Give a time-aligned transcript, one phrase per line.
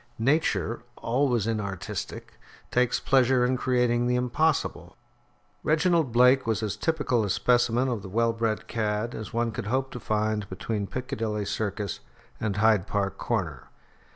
[0.17, 2.39] Nature, always inartistic,
[2.71, 4.97] takes pleasure in creating the impossible.
[5.61, 9.67] Reginald Blake was as typical a specimen of the well bred cad as one could
[9.67, 11.99] hope to find between Piccadilly Circus
[12.39, 13.67] and Hyde Park Corner.